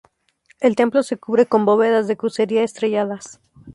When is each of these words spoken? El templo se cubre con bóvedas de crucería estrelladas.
El 0.59 0.75
templo 0.75 1.03
se 1.03 1.17
cubre 1.19 1.45
con 1.45 1.63
bóvedas 1.63 2.07
de 2.07 2.17
crucería 2.17 2.63
estrelladas. 2.63 3.39